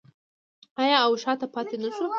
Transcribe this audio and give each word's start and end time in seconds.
آیا 0.81 0.97
او 1.05 1.11
شاته 1.23 1.47
پاتې 1.53 1.75
نشو؟ 1.81 2.05